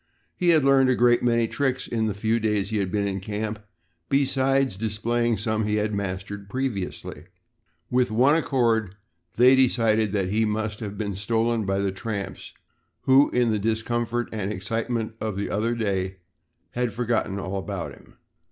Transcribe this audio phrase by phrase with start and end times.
[0.35, 3.19] He had learned a great many tricks in the few days he had been in
[3.19, 3.59] camp
[4.09, 7.25] besides displaying some he had mastered previously.
[7.91, 8.95] With one accord
[9.37, 12.51] they decided that he must have been stolen by the tramps,
[13.01, 16.17] who, in the discomfort and excitement of the other day,
[16.71, 18.15] had forgotten all about him.